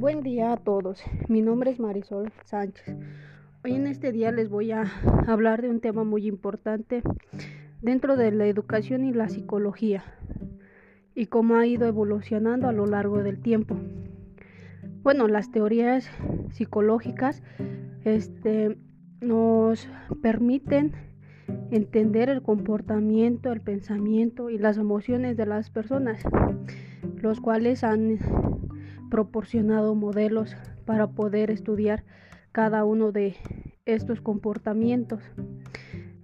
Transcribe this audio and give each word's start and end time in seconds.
Buen 0.00 0.22
día 0.22 0.54
a 0.54 0.56
todos. 0.56 1.02
Mi 1.28 1.42
nombre 1.42 1.70
es 1.70 1.78
Marisol 1.78 2.32
Sánchez. 2.46 2.96
Hoy 3.62 3.74
en 3.74 3.86
este 3.86 4.12
día 4.12 4.32
les 4.32 4.48
voy 4.48 4.72
a 4.72 4.90
hablar 5.26 5.60
de 5.60 5.68
un 5.68 5.80
tema 5.80 6.04
muy 6.04 6.26
importante 6.26 7.02
dentro 7.82 8.16
de 8.16 8.30
la 8.30 8.46
educación 8.46 9.04
y 9.04 9.12
la 9.12 9.28
psicología 9.28 10.02
y 11.14 11.26
cómo 11.26 11.56
ha 11.56 11.66
ido 11.66 11.86
evolucionando 11.86 12.66
a 12.66 12.72
lo 12.72 12.86
largo 12.86 13.22
del 13.22 13.42
tiempo. 13.42 13.76
Bueno, 15.02 15.28
las 15.28 15.50
teorías 15.50 16.08
psicológicas 16.48 17.42
este, 18.06 18.78
nos 19.20 19.86
permiten 20.22 20.92
entender 21.70 22.30
el 22.30 22.40
comportamiento, 22.40 23.52
el 23.52 23.60
pensamiento 23.60 24.48
y 24.48 24.56
las 24.56 24.78
emociones 24.78 25.36
de 25.36 25.44
las 25.44 25.68
personas, 25.68 26.22
los 27.20 27.38
cuales 27.42 27.84
han 27.84 28.18
proporcionado 29.10 29.94
modelos 29.94 30.56
para 30.86 31.08
poder 31.08 31.50
estudiar 31.50 32.04
cada 32.52 32.84
uno 32.84 33.12
de 33.12 33.36
estos 33.84 34.20
comportamientos. 34.20 35.22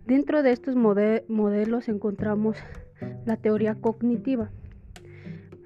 Dentro 0.07 0.43
de 0.43 0.53
estos 0.53 0.77
modelos 0.77 1.89
encontramos 1.89 2.57
la 3.27 3.37
teoría 3.37 3.75
cognitiva, 3.75 4.51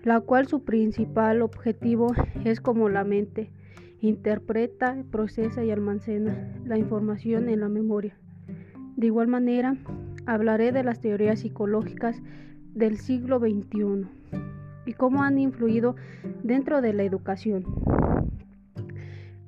la 0.03 0.21
cual 0.21 0.49
su 0.49 0.65
principal 0.65 1.43
objetivo 1.43 2.13
es 2.45 2.61
como 2.61 2.89
la 2.89 3.05
mente 3.05 3.53
interpreta, 4.01 4.97
procesa 5.11 5.63
y 5.63 5.71
almacena 5.71 6.55
la 6.65 6.79
información 6.79 7.49
en 7.51 7.61
la 7.61 7.69
memoria. 7.69 8.17
De 8.97 9.07
igual 9.07 9.29
manera, 9.29 9.77
hablaré 10.25 10.73
de 10.73 10.83
las 10.83 11.01
teorías 11.01 11.41
psicológicas 11.41 12.21
del 12.75 12.97
siglo 12.97 13.39
XXI 13.39 14.09
y 14.91 14.93
cómo 14.93 15.23
han 15.23 15.39
influido 15.39 15.95
dentro 16.43 16.81
de 16.83 16.93
la 16.93 17.05
educación. 17.05 17.65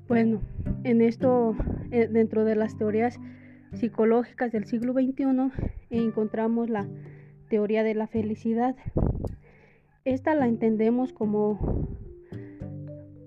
Bueno, 0.06 0.40
en 0.84 1.00
esto, 1.00 1.56
eh, 1.90 2.06
dentro 2.06 2.44
de 2.44 2.54
las 2.54 2.76
teorías 2.76 3.18
psicológicas 3.72 4.52
del 4.52 4.66
siglo 4.66 4.92
XXI, 4.92 5.50
encontramos 5.90 6.70
la 6.70 6.86
teoría 7.48 7.82
de 7.82 7.94
la 7.94 8.06
felicidad. 8.06 8.76
Esta 10.04 10.36
la 10.36 10.46
entendemos 10.46 11.12
como 11.12 11.88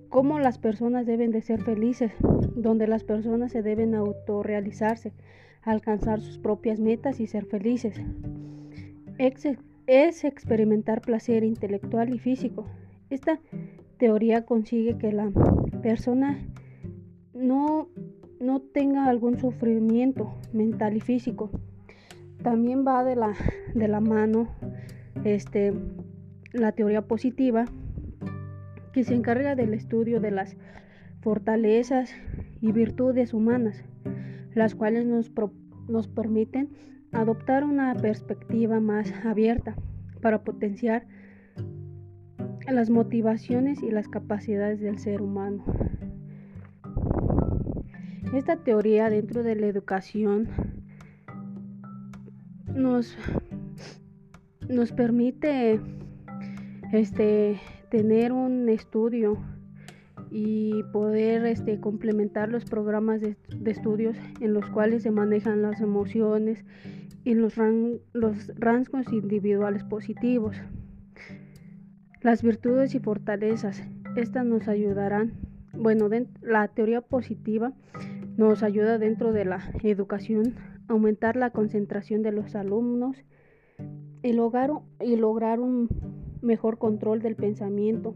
cómo 0.08 0.40
las 0.40 0.58
personas 0.58 1.06
deben 1.06 1.32
de 1.32 1.42
ser 1.42 1.62
felices, 1.64 2.14
donde 2.56 2.88
las 2.88 3.04
personas 3.04 3.52
se 3.52 3.62
deben 3.62 3.94
autorrealizarse, 3.94 5.12
alcanzar 5.64 6.22
sus 6.22 6.38
propias 6.38 6.80
metas 6.80 7.20
y 7.20 7.28
ser 7.28 7.46
felices 7.46 8.00
es 9.88 10.24
experimentar 10.24 11.02
placer 11.02 11.44
intelectual 11.44 12.14
y 12.14 12.20
físico. 12.20 12.66
Esta 13.10 13.40
teoría 13.98 14.46
consigue 14.46 14.98
que 14.98 15.12
la 15.12 15.32
persona 15.82 16.40
no, 17.34 17.90
no 18.40 18.62
tenga 18.62 19.06
algún 19.06 19.38
sufrimiento 19.38 20.34
mental 20.54 20.98
y 20.98 21.02
físico. 21.02 21.50
También 22.44 22.86
va 22.86 23.04
de 23.04 23.16
la, 23.16 23.34
de 23.74 23.88
la 23.88 24.00
mano 24.00 24.48
este, 25.24 25.74
la 26.54 26.72
teoría 26.72 27.02
positiva 27.04 27.66
que 28.94 29.04
se 29.04 29.14
encarga 29.14 29.56
del 29.56 29.74
estudio 29.74 30.20
de 30.20 30.32
las 30.32 30.56
fortalezas 31.22 32.14
y 32.62 32.72
virtudes 32.72 33.34
humanas, 33.34 33.84
las 34.54 34.76
cuales 34.76 35.06
nos, 35.06 35.32
nos 35.88 36.08
permiten 36.08 36.70
adoptar 37.16 37.64
una 37.64 37.96
perspectiva 37.96 38.80
más 38.80 39.12
abierta 39.26 39.76
para 40.22 40.44
potenciar 40.44 41.08
las 42.68 42.90
motivaciones 42.90 43.82
y 43.84 43.92
las 43.92 44.08
capacidades 44.08 44.80
del 44.80 45.00
ser 45.00 45.22
humano. 45.22 45.64
Esta 48.34 48.58
teoría 48.58 49.10
dentro 49.10 49.44
de 49.44 49.56
la 49.56 49.68
educación 49.68 50.50
nos, 52.74 53.16
nos 54.68 54.92
permite 54.92 55.80
este, 56.92 57.60
tener 57.90 58.34
un 58.34 58.68
estudio 58.68 59.38
y 60.32 60.84
poder 60.92 61.46
este, 61.46 61.80
complementar 61.80 62.50
los 62.50 62.66
programas 62.66 63.22
de, 63.22 63.38
de, 63.56 63.72
estudios 63.72 64.18
en 64.42 64.54
los 64.54 64.66
cuales 64.72 65.04
se 65.04 65.12
manejan 65.12 65.62
las 65.62 65.80
emociones 65.80 66.66
y 67.26 67.34
los, 67.34 67.56
los 68.14 68.52
rangos 68.56 69.12
individuales 69.12 69.84
positivos. 69.84 70.56
Las 72.22 72.44
virtudes 72.44 72.96
y 72.96 73.00
fortalezas, 73.00 73.84
estas 74.16 74.46
nos 74.46 74.68
ayudarán, 74.68 75.34
bueno, 75.74 76.08
la 76.42 76.68
teoría 76.70 77.02
positiva 77.02 77.74
nos 78.38 78.64
ayuda 78.64 78.98
dentro 78.98 79.34
de 79.34 79.46
la 79.46 79.72
educación 79.84 80.56
a 80.88 80.94
aumentar 80.94 81.36
la 81.36 81.50
concentración 81.50 82.22
de 82.22 82.32
los 82.32 82.56
alumnos 82.56 83.18
y 84.24 84.30
y 84.30 85.16
lograr 85.16 85.60
un 85.60 85.90
mejor 86.42 86.78
control 86.78 87.22
del 87.22 87.36
pensamiento 87.36 88.16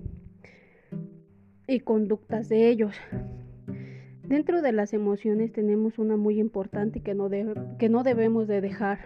y 1.67 1.79
conductas 1.81 2.47
de 2.47 2.69
ellos. 2.69 2.95
Dentro 4.29 4.61
de 4.61 4.71
las 4.73 4.93
emociones 4.93 5.51
tenemos 5.51 5.97
una 5.97 6.15
muy 6.15 6.39
importante 6.39 6.99
que 6.99 7.15
no, 7.15 7.31
que 7.79 7.89
no 7.89 8.03
debemos 8.03 8.47
de 8.47 8.61
dejar 8.61 8.99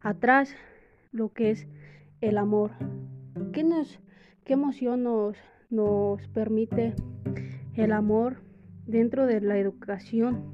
atrás, 0.00 0.54
lo 1.10 1.32
que 1.32 1.50
es 1.50 1.66
el 2.20 2.38
amor. 2.38 2.70
¿Qué, 3.52 3.64
nos, 3.64 3.98
qué 4.44 4.52
emoción 4.52 5.02
nos, 5.02 5.36
nos 5.70 6.28
permite 6.28 6.94
el 7.74 7.90
amor 7.90 8.36
dentro 8.86 9.26
de 9.26 9.40
la 9.40 9.58
educación? 9.58 10.44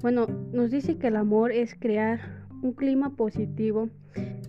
Bueno, 0.00 0.26
nos 0.50 0.70
dice 0.70 0.96
que 0.96 1.08
el 1.08 1.16
amor 1.16 1.52
es 1.52 1.74
crear 1.74 2.46
un 2.62 2.72
clima 2.72 3.14
positivo 3.14 3.90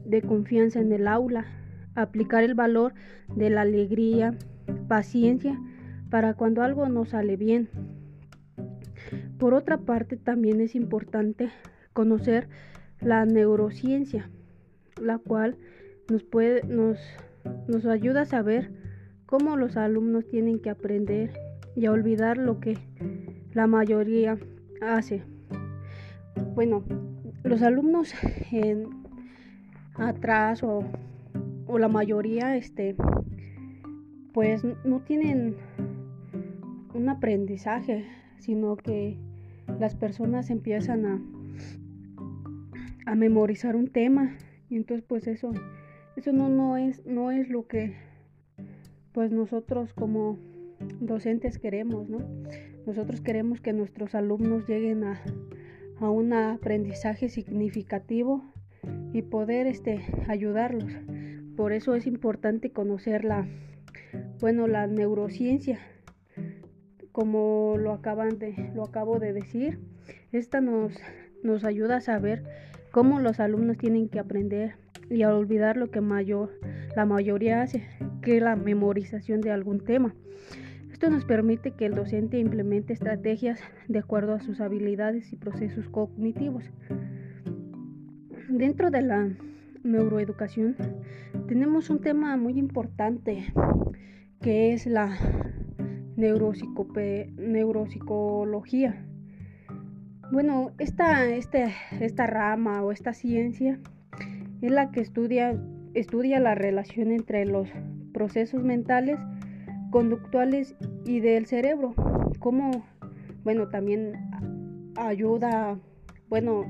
de 0.05 0.21
confianza 0.21 0.79
en 0.79 0.93
el 0.93 1.09
aula, 1.09 1.47
aplicar 1.95 2.45
el 2.45 2.53
valor 2.53 2.93
de 3.35 3.49
la 3.49 3.63
alegría, 3.63 4.37
paciencia 4.87 5.59
para 6.09 6.35
cuando 6.35 6.61
algo 6.61 6.87
no 6.87 7.03
sale 7.03 7.35
bien 7.35 7.67
por 9.37 9.53
otra 9.53 9.77
parte, 9.77 10.17
también 10.17 10.61
es 10.61 10.75
importante 10.75 11.49
conocer 11.93 12.47
la 13.01 13.25
neurociencia, 13.25 14.29
la 15.01 15.17
cual 15.17 15.57
nos, 16.09 16.23
puede, 16.23 16.63
nos, 16.63 16.99
nos 17.67 17.85
ayuda 17.85 18.21
a 18.21 18.25
saber 18.25 18.71
cómo 19.25 19.57
los 19.57 19.77
alumnos 19.77 20.27
tienen 20.27 20.59
que 20.59 20.69
aprender 20.69 21.33
y 21.75 21.85
a 21.85 21.91
olvidar 21.91 22.37
lo 22.37 22.59
que 22.59 22.77
la 23.53 23.67
mayoría 23.67 24.37
hace. 24.81 25.23
Bueno, 26.55 26.83
los 27.43 27.61
alumnos 27.61 28.13
en 28.51 28.87
atrás 29.95 30.63
o, 30.63 30.83
o 31.67 31.77
la 31.77 31.87
mayoría 31.87 32.55
este 32.55 32.95
pues 34.33 34.63
no 34.83 35.01
tienen 35.01 35.55
un 36.95 37.09
aprendizaje 37.09 38.05
sino 38.43 38.75
que 38.75 39.17
las 39.79 39.95
personas 39.95 40.49
empiezan 40.49 41.05
a, 41.05 41.21
a 43.05 43.15
memorizar 43.15 43.75
un 43.75 43.87
tema. 43.87 44.35
Y 44.69 44.75
entonces 44.75 45.05
pues 45.07 45.27
eso 45.27 45.51
eso 46.15 46.31
no, 46.31 46.49
no 46.49 46.77
es 46.77 47.05
no 47.05 47.31
es 47.31 47.49
lo 47.49 47.67
que 47.67 47.95
pues 49.13 49.31
nosotros 49.31 49.93
como 49.93 50.37
docentes 50.99 51.57
queremos 51.57 52.09
no 52.09 52.19
nosotros 52.85 53.21
queremos 53.21 53.61
que 53.61 53.71
nuestros 53.71 54.13
alumnos 54.13 54.67
lleguen 54.67 55.05
a, 55.05 55.21
a 55.99 56.09
un 56.09 56.33
aprendizaje 56.33 57.29
significativo 57.29 58.43
y 59.13 59.21
poder 59.21 59.67
este 59.67 60.01
ayudarlos. 60.27 60.91
Por 61.55 61.71
eso 61.71 61.95
es 61.95 62.07
importante 62.07 62.71
conocer 62.71 63.23
la 63.23 63.47
bueno 64.41 64.67
la 64.67 64.87
neurociencia 64.87 65.79
como 67.13 67.75
lo 67.77 67.93
acabo 67.93 69.19
de 69.19 69.33
decir 69.33 69.79
esta 70.33 70.59
nos 70.61 71.63
ayuda 71.63 71.97
a 71.97 72.01
saber 72.01 72.43
cómo 72.91 73.19
los 73.19 73.39
alumnos 73.39 73.77
tienen 73.77 74.09
que 74.09 74.19
aprender 74.19 74.75
y 75.09 75.21
a 75.21 75.33
olvidar 75.33 75.77
lo 75.77 75.91
que 75.91 76.01
la 76.95 77.05
mayoría 77.05 77.61
hace 77.61 77.87
que 78.21 78.41
la 78.41 78.55
memorización 78.55 79.41
de 79.41 79.51
algún 79.51 79.79
tema. 79.79 80.15
Esto 80.91 81.09
nos 81.09 81.25
permite 81.25 81.71
que 81.71 81.85
el 81.85 81.95
docente 81.95 82.39
implemente 82.39 82.93
estrategias 82.93 83.59
de 83.87 83.99
acuerdo 83.99 84.33
a 84.33 84.39
sus 84.39 84.61
habilidades 84.61 85.33
y 85.33 85.35
procesos 85.35 85.89
cognitivos. 85.89 86.63
Dentro 88.49 88.89
de 88.89 89.01
la 89.01 89.29
neuroeducación 89.83 90.75
tenemos 91.47 91.89
un 91.89 91.99
tema 91.99 92.37
muy 92.37 92.57
importante 92.57 93.53
que 94.41 94.73
es 94.73 94.85
la 94.85 95.17
neuropsicología. 96.15 99.05
Bueno, 100.31 100.71
esta, 100.79 101.25
este, 101.25 101.73
esta 101.99 102.27
rama 102.27 102.81
o 102.83 102.91
esta 102.91 103.13
ciencia 103.13 103.79
es 104.61 104.71
la 104.71 104.91
que 104.91 105.01
estudia, 105.01 105.59
estudia 105.93 106.39
la 106.39 106.55
relación 106.55 107.11
entre 107.11 107.45
los 107.45 107.67
procesos 108.13 108.63
mentales 108.63 109.19
conductuales 109.91 110.75
y 111.05 111.19
del 111.19 111.45
cerebro. 111.45 111.93
Como, 112.39 112.85
bueno, 113.43 113.69
también 113.69 114.13
ayuda, 114.95 115.77
bueno, 116.29 116.65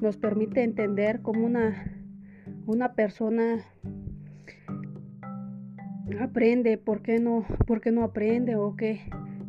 nos 0.00 0.16
permite 0.16 0.62
entender 0.62 1.20
cómo 1.22 1.44
una, 1.44 1.84
una 2.66 2.94
persona 2.94 3.64
aprende, 6.18 6.78
por 6.78 7.02
qué 7.02 7.18
no, 7.18 7.44
por 7.66 7.80
qué 7.80 7.90
no 7.92 8.02
aprende 8.02 8.56
o 8.56 8.76
qué, 8.76 9.00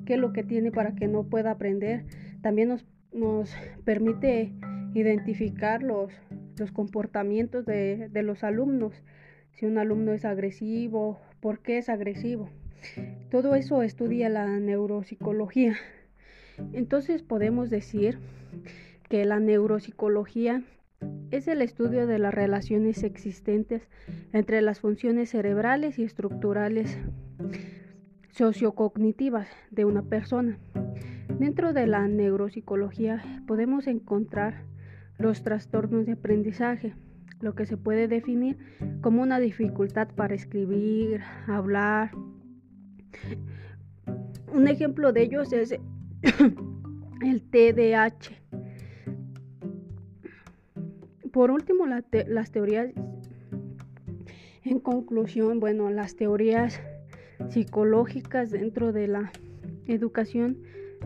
qué 0.06 0.16
es 0.16 0.20
lo 0.20 0.34
que 0.34 0.44
tiene 0.44 0.72
para 0.72 0.96
que 0.96 1.08
no 1.08 1.24
pueda 1.24 1.52
aprender. 1.52 2.06
También 2.42 2.70
nos, 2.70 2.86
nos 3.14 3.54
permite 3.86 4.52
identificar 4.94 5.84
los, 5.84 6.12
los 6.58 6.72
comportamientos 6.72 7.66
de, 7.66 8.10
de 8.10 8.24
los 8.24 8.44
alumnos. 8.44 9.04
Si 9.54 9.66
un 9.66 9.78
alumno 9.78 10.14
es 10.14 10.26
agresivo, 10.26 11.20
por 11.40 11.60
qué 11.60 11.78
es 11.78 11.90
agresivo. 11.90 12.50
Todo 13.30 13.56
eso 13.56 13.84
estudia 13.84 14.30
la 14.30 14.60
neuropsicología. 14.60 15.76
Entonces 16.74 17.24
podemos 17.24 17.70
decir 17.70 18.20
que 19.10 19.26
la 19.26 19.40
neuropsicología 19.40 20.64
es 21.32 21.48
el 21.48 21.62
estudio 21.62 22.08
de 22.08 22.20
las 22.20 22.34
relaciones 22.34 23.04
existentes 23.04 23.88
entre 24.34 24.62
las 24.62 24.82
funciones 24.82 25.30
cerebrales 25.30 25.98
y 25.98 26.04
estructurales 26.04 26.98
sociocognitivas 28.32 29.48
de 29.72 29.86
una 29.86 30.04
persona. 30.04 30.60
Dentro 31.40 31.74
de 31.74 31.88
la 31.88 32.08
neuropsicología 32.08 33.24
podemos 33.48 33.88
encontrar 33.88 34.66
los 35.18 35.44
trastornos 35.44 36.06
de 36.06 36.14
aprendizaje, 36.14 36.96
lo 37.40 37.56
que 37.56 37.66
se 37.66 37.78
puede 37.78 38.08
definir 38.08 38.58
como 39.02 39.22
una 39.22 39.40
dificultad 39.40 40.10
para 40.10 40.36
escribir, 40.36 41.22
hablar. 41.48 42.12
Un 44.54 44.68
ejemplo 44.68 45.14
de 45.14 45.24
ellos 45.24 45.54
es 45.54 45.72
el 47.22 47.42
TDAH. 47.42 48.42
Por 51.32 51.52
último, 51.52 51.86
las 51.86 52.52
teorías, 52.52 52.92
en 54.64 54.80
conclusión, 54.80 55.60
bueno, 55.60 55.90
las 55.90 56.16
teorías 56.16 56.82
psicológicas 57.50 58.52
dentro 58.52 58.92
de 58.92 59.08
la 59.08 59.32
educación 59.86 60.58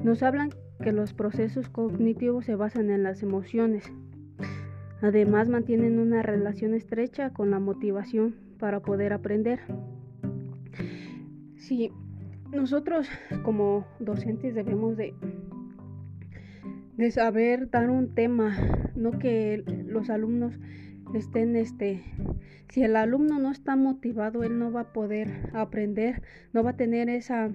nos 0.03 0.23
hablan 0.23 0.49
que 0.81 0.91
los 0.91 1.13
procesos 1.13 1.69
cognitivos 1.69 2.45
se 2.45 2.55
basan 2.55 2.89
en 2.89 3.03
las 3.03 3.21
emociones. 3.21 3.91
Además, 5.01 5.47
mantienen 5.47 5.99
una 5.99 6.23
relación 6.23 6.73
estrecha 6.73 7.29
con 7.29 7.51
la 7.51 7.59
motivación 7.59 8.35
para 8.57 8.79
poder 8.79 9.13
aprender. 9.13 9.59
Si 11.55 11.91
nosotros 12.51 13.07
como 13.43 13.85
docentes 13.99 14.55
debemos 14.55 14.97
de 14.97 15.13
de 16.97 17.11
saber 17.11 17.69
dar 17.69 17.89
un 17.89 18.13
tema, 18.13 18.55
no 18.95 19.11
que 19.19 19.63
los 19.95 20.09
alumnos 20.09 20.59
estén 21.13 21.55
este 21.55 22.03
si 22.69 22.83
el 22.83 22.95
alumno 22.95 23.39
no 23.39 23.51
está 23.51 23.75
motivado, 23.75 24.43
él 24.43 24.59
no 24.59 24.71
va 24.71 24.81
a 24.81 24.93
poder 24.93 25.49
aprender, 25.53 26.21
no 26.51 26.63
va 26.63 26.71
a 26.71 26.77
tener 26.77 27.09
esa 27.09 27.51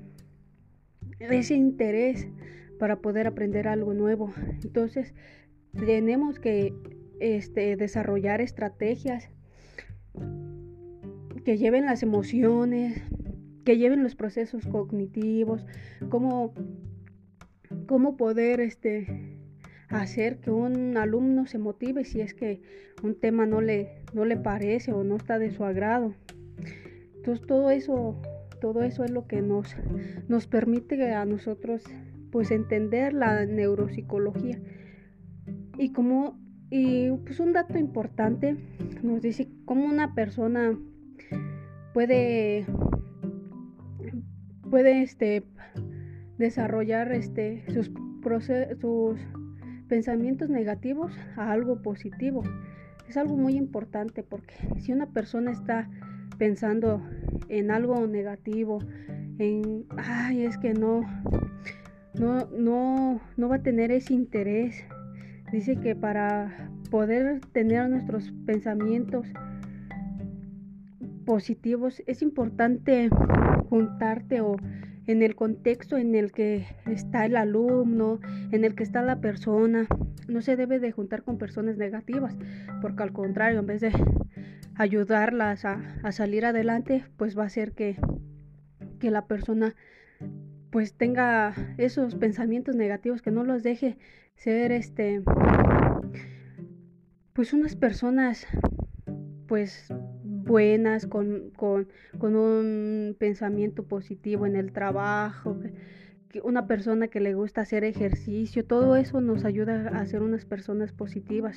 ese 1.19 1.55
interés 1.55 2.29
para 2.79 3.01
poder 3.01 3.27
aprender 3.27 3.69
algo 3.69 3.93
nuevo. 3.93 4.33
Entonces, 4.63 5.13
tenemos 5.77 6.39
que 6.39 6.73
este, 7.19 7.77
desarrollar 7.77 8.41
estrategias 8.41 9.29
que 11.45 11.59
lleven 11.59 11.85
las 11.85 12.03
emociones, 12.03 13.03
que 13.65 13.77
lleven 13.77 14.03
los 14.03 14.15
procesos 14.15 14.67
cognitivos, 14.67 15.67
cómo 16.09 16.55
cómo 17.87 18.17
poder 18.17 18.61
este, 18.61 19.30
hacer 19.91 20.39
que 20.39 20.51
un 20.51 20.97
alumno 20.97 21.47
se 21.47 21.59
motive 21.59 22.05
si 22.05 22.21
es 22.21 22.35
que 22.35 22.63
un 23.03 23.19
tema 23.19 23.47
no 23.47 23.61
le, 23.61 24.05
no 24.15 24.25
le 24.25 24.37
parece 24.37 24.93
o 24.93 25.05
no 25.05 25.17
está 25.17 25.39
de 25.39 25.51
su 25.51 25.65
agrado. 25.65 26.15
Entonces 27.17 27.47
todo 27.47 27.71
eso, 27.71 28.21
todo 28.61 28.83
eso 28.83 29.05
es 29.05 29.11
lo 29.11 29.27
que 29.27 29.43
nos, 29.43 29.77
nos 30.29 30.47
permite 30.47 31.13
a 31.13 31.25
nosotros 31.25 31.83
pues 32.31 32.51
entender 32.51 33.13
la 33.13 33.45
neuropsicología. 33.45 34.59
Y 35.77 35.93
como 35.93 36.39
y 36.71 37.11
pues 37.11 37.41
un 37.41 37.53
dato 37.53 37.79
importante 37.79 38.57
nos 39.03 39.23
dice 39.23 39.49
cómo 39.65 39.87
una 39.87 40.15
persona 40.15 40.79
puede 41.93 42.65
puede 44.71 45.03
este 45.03 45.43
desarrollar 46.39 47.13
este, 47.13 47.65
sus, 47.73 47.91
sus 48.81 49.19
pensamientos 49.91 50.49
negativos 50.49 51.13
a 51.37 51.51
algo 51.51 51.83
positivo. 51.83 52.45
Es 53.09 53.17
algo 53.17 53.37
muy 53.37 53.57
importante 53.57 54.23
porque 54.23 54.55
si 54.79 54.93
una 54.93 55.07
persona 55.07 55.51
está 55.51 55.91
pensando 56.39 57.03
en 57.49 57.73
algo 57.73 58.07
negativo, 58.07 58.79
en, 59.39 59.87
ay, 59.99 60.45
es 60.45 60.57
que 60.59 60.75
no, 60.75 61.03
no, 62.15 62.47
no, 62.57 63.21
no 63.37 63.49
va 63.49 63.57
a 63.57 63.63
tener 63.63 63.91
ese 63.91 64.15
interés. 64.15 64.85
Dice 65.51 65.75
que 65.75 65.97
para 65.97 66.71
poder 66.91 67.41
tener 67.53 67.91
nuestros 67.91 68.33
pensamientos 68.47 69.27
positivos 71.27 72.01
es 72.07 72.23
importante 72.23 73.11
juntarte 73.69 74.41
o 74.41 74.57
en 75.11 75.23
el 75.23 75.35
contexto 75.35 75.97
en 75.97 76.15
el 76.15 76.31
que 76.31 76.67
está 76.87 77.27
el 77.27 77.37
alumno, 77.37 78.21
en 78.53 78.65
el 78.65 78.77
que 78.77 78.85
está 78.85 79.03
la 79.03 79.21
persona. 79.21 79.87
No 80.29 80.41
se 80.41 80.57
debe 80.57 80.79
de 80.79 80.93
juntar 80.93 81.25
con 81.25 81.37
personas 81.37 81.77
negativas, 81.77 82.37
porque 82.81 83.03
al 83.03 83.13
contrario, 83.13 83.59
en 83.59 83.67
vez 83.67 83.81
de 83.81 83.93
ayudarlas 84.77 85.65
a, 85.65 86.13
salir 86.13 86.47
adelante, 86.47 87.05
pues 87.17 87.37
va 87.37 87.45
a 87.45 87.49
ser 87.49 87.73
que, 87.73 87.97
que 89.01 89.11
la 89.11 89.27
persona 89.27 89.75
pues 90.71 90.95
tenga 90.95 91.55
esos 91.79 92.15
pensamientos 92.15 92.77
negativos, 92.77 93.21
que 93.21 93.33
no 93.33 93.43
los 93.43 93.65
deje 93.65 93.99
ser 94.37 94.71
este 94.71 95.23
pues 97.33 97.53
unas 97.53 97.75
personas 97.75 98.47
pues 99.49 99.93
buenas, 100.45 101.07
con, 101.07 101.51
con, 101.57 101.89
con 102.19 102.37
un 102.37 103.17
pensamiento 103.19 103.85
positivo 103.85 104.47
en 104.47 104.57
el 104.57 104.73
trabajo, 104.73 105.57
una 106.45 106.67
persona 106.67 107.09
que 107.09 107.21
le 107.21 107.35
gusta 107.35 107.63
hacer 107.63 107.85
ejercicio, 107.85 108.65
todo 108.65 108.97
eso 108.97 109.21
nos 109.21 109.45
ayuda 109.45 109.89
a 109.89 110.07
ser 110.07 110.23
unas 110.23 110.45
personas 110.45 110.93
positivas. 110.93 111.57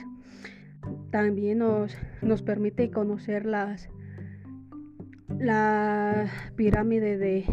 También 1.12 1.60
nos, 1.60 1.96
nos 2.22 2.42
permite 2.42 2.90
conocer 2.90 3.46
las, 3.46 3.90
la 5.40 6.30
pirámide 6.56 7.18
de, 7.18 7.46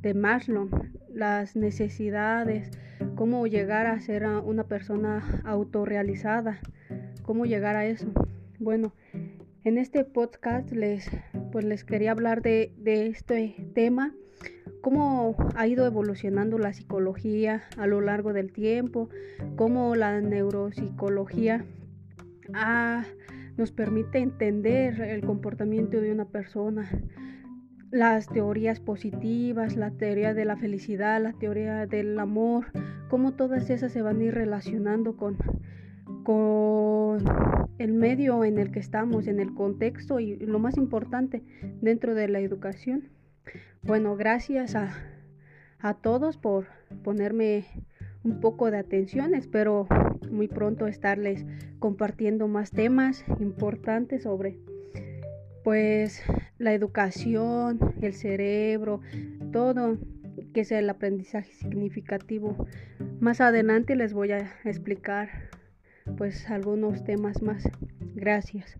de 0.00 0.14
Maslow, 0.14 0.70
las 1.12 1.56
necesidades, 1.56 2.70
cómo 3.16 3.46
llegar 3.46 3.86
a 3.86 4.00
ser 4.00 4.24
una 4.26 4.64
persona 4.64 5.42
autorrealizada, 5.44 6.60
cómo 7.22 7.44
llegar 7.44 7.76
a 7.76 7.84
eso. 7.86 8.06
Bueno, 8.58 8.92
en 9.64 9.78
este 9.78 10.04
podcast 10.04 10.72
les, 10.72 11.08
pues 11.52 11.64
les 11.64 11.84
quería 11.84 12.10
hablar 12.10 12.42
de, 12.42 12.72
este 12.84 13.54
tema, 13.74 14.12
cómo 14.80 15.36
ha 15.54 15.66
ido 15.66 15.86
evolucionando 15.86 16.58
la 16.58 16.72
psicología 16.72 17.62
a 17.76 17.86
lo 17.86 18.00
largo 18.00 18.32
del 18.32 18.52
tiempo, 18.52 19.08
cómo 19.56 19.94
la 19.94 20.20
neuropsicología 20.20 21.64
nos 23.56 23.70
permite 23.70 24.18
entender 24.18 25.00
el 25.00 25.24
comportamiento 25.24 26.00
de 26.00 26.12
una 26.12 26.24
persona, 26.24 26.90
las 27.92 28.26
teorías 28.26 28.80
positivas, 28.80 29.76
la 29.76 29.90
teoría 29.92 30.34
de 30.34 30.44
la 30.44 30.56
felicidad, 30.56 31.22
la 31.22 31.34
teoría 31.34 31.86
del 31.86 32.18
amor, 32.18 32.66
cómo 33.08 33.34
todas 33.34 33.70
esas 33.70 33.92
se 33.92 34.02
van 34.02 34.20
a 34.20 34.24
ir 34.24 34.34
relacionando 34.34 35.16
con, 35.16 35.36
con 36.24 36.91
el 37.78 37.92
medio 37.92 38.44
en 38.44 38.58
el 38.58 38.70
que 38.70 38.78
estamos, 38.80 39.26
en 39.26 39.40
el 39.40 39.54
contexto 39.54 40.20
y 40.20 40.36
lo 40.36 40.58
más 40.58 40.76
importante 40.76 41.42
dentro 41.80 42.14
de 42.14 42.28
la 42.28 42.40
educación. 42.40 43.08
Bueno, 43.82 44.16
gracias 44.16 44.74
a, 44.74 44.94
a 45.80 45.94
todos 45.94 46.36
por 46.36 46.66
ponerme 47.02 47.64
un 48.24 48.40
poco 48.40 48.70
de 48.70 48.78
atención. 48.78 49.34
Espero 49.34 49.86
muy 50.30 50.48
pronto 50.48 50.86
estarles 50.86 51.44
compartiendo 51.78 52.46
más 52.48 52.70
temas 52.70 53.24
importantes 53.40 54.22
sobre 54.22 54.58
pues 55.64 56.22
la 56.58 56.72
educación, 56.74 57.78
el 58.00 58.14
cerebro, 58.14 59.00
todo 59.52 59.98
que 60.54 60.64
sea 60.64 60.78
el 60.78 60.90
aprendizaje 60.90 61.52
significativo. 61.54 62.66
Más 63.20 63.40
adelante 63.40 63.96
les 63.96 64.12
voy 64.12 64.32
a 64.32 64.52
explicar 64.64 65.28
pues 66.16 66.48
algunos 66.50 67.04
temas 67.04 67.42
más. 67.42 67.62
Gracias. 68.14 68.78